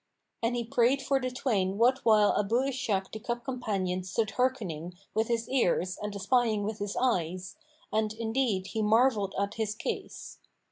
And 0.41 0.55
he 0.55 0.63
prayed 0.63 0.99
for 0.99 1.19
the 1.21 1.29
twain 1.29 1.77
what 1.77 1.99
while 2.03 2.33
Abu 2.35 2.61
Ishak 2.63 3.11
the 3.11 3.19
cup 3.19 3.43
companion 3.45 4.03
stood 4.03 4.31
hearkening 4.31 4.95
with 5.13 5.27
his 5.27 5.47
ears 5.47 5.95
and 6.01 6.15
espying 6.15 6.63
with 6.63 6.79
his 6.79 6.97
eyes, 6.99 7.55
and 7.93 8.11
indeed 8.11 8.65
he 8.65 8.81
marvelled 8.81 9.35
at 9.39 9.53
his 9.53 9.75
case. 9.75 10.39